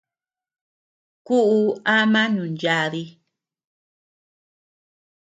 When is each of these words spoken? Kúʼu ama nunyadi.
Kúʼu 1.25 1.59
ama 1.95 2.21
nunyadi. 2.33 3.03